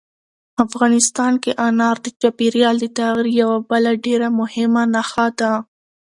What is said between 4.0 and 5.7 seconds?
ډېره مهمه نښه ده.